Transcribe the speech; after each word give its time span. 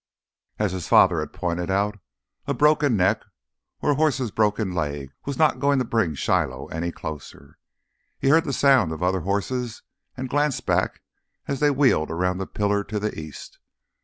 As 0.57 0.71
his 0.71 0.87
father 0.87 1.19
had 1.19 1.31
pointed 1.31 1.69
out, 1.69 1.99
a 2.47 2.55
broken 2.55 2.97
neck 2.97 3.21
or 3.83 3.91
a 3.91 3.93
horse's 3.93 4.31
broken 4.31 4.73
leg 4.73 5.13
was 5.25 5.37
not 5.37 5.59
going 5.59 5.77
to 5.77 5.85
bring 5.85 6.15
Shiloh 6.15 6.65
any 6.69 6.91
closer. 6.91 7.59
He 8.17 8.29
heard 8.29 8.45
the 8.45 8.51
sound 8.51 8.91
of 8.91 9.03
other 9.03 9.19
horses 9.21 9.83
and 10.17 10.27
glanced 10.27 10.65
back 10.65 11.03
as 11.47 11.59
they 11.59 11.69
wheeled 11.69 12.09
around 12.09 12.39
the 12.39 12.47
pillar 12.47 12.83
to 12.85 12.97
the 12.97 13.15
east. 13.15 13.59